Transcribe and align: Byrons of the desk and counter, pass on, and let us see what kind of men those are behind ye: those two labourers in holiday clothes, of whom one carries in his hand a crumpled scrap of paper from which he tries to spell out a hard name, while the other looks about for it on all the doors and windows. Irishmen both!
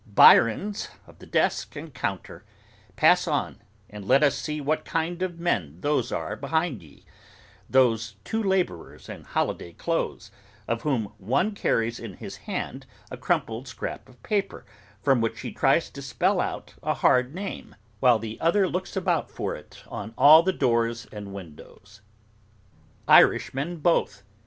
Byrons 0.07 0.89
of 1.05 1.19
the 1.19 1.27
desk 1.27 1.75
and 1.75 1.93
counter, 1.93 2.43
pass 2.95 3.27
on, 3.27 3.61
and 3.87 4.03
let 4.03 4.23
us 4.23 4.35
see 4.35 4.59
what 4.59 4.83
kind 4.83 5.21
of 5.21 5.39
men 5.39 5.79
those 5.81 6.11
are 6.11 6.35
behind 6.35 6.81
ye: 6.81 7.05
those 7.69 8.15
two 8.23 8.41
labourers 8.41 9.07
in 9.09 9.23
holiday 9.25 9.73
clothes, 9.73 10.31
of 10.67 10.81
whom 10.81 11.13
one 11.19 11.51
carries 11.51 11.99
in 11.99 12.13
his 12.15 12.37
hand 12.49 12.87
a 13.11 13.15
crumpled 13.15 13.67
scrap 13.67 14.09
of 14.09 14.23
paper 14.23 14.65
from 15.03 15.21
which 15.21 15.41
he 15.41 15.51
tries 15.53 15.91
to 15.91 16.01
spell 16.01 16.39
out 16.41 16.73
a 16.81 16.95
hard 16.95 17.35
name, 17.35 17.75
while 17.99 18.17
the 18.17 18.41
other 18.41 18.67
looks 18.67 18.95
about 18.97 19.29
for 19.29 19.53
it 19.55 19.83
on 19.87 20.15
all 20.17 20.41
the 20.41 20.51
doors 20.51 21.05
and 21.11 21.31
windows. 21.31 22.01
Irishmen 23.07 23.77
both! 23.77 24.23